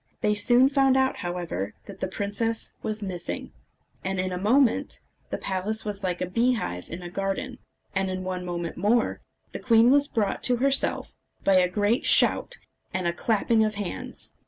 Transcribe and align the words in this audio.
They 0.21 0.33
soon 0.33 0.67
found 0.67 0.97
out, 0.97 1.17
however, 1.17 1.75
that 1.85 1.99
the 1.99 2.07
princess 2.07 2.73
was 2.81 3.03
missing, 3.03 3.51
and 4.03 4.19
in 4.19 4.31
a 4.31 4.37
moment 4.39 5.01
the 5.29 5.37
palace 5.37 5.85
was 5.85 6.03
like 6.03 6.21
a 6.21 6.25
beehive 6.25 6.89
in 6.89 7.03
a 7.03 7.09
garden; 7.11 7.59
and 7.93 8.09
in 8.09 8.23
one 8.23 8.43
minute 8.43 8.77
more 8.77 9.21
the 9.51 9.59
queen 9.59 9.91
was 9.91 10.07
brought 10.07 10.41
to 10.45 10.55
herself 10.57 11.13
by 11.43 11.53
a 11.57 11.69
great 11.69 12.07
shout 12.07 12.57
and 12.91 13.05
a 13.05 13.13
clapping 13.13 13.63
of 13.63 13.75
hands. 13.75 14.33